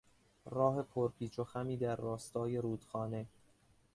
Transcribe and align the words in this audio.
راه 0.45 0.81
پریپچ 0.83 1.39
و 1.39 1.43
خمی 1.43 1.77
در 1.77 1.95
راستای 1.95 2.57
رودخانه 2.57 3.25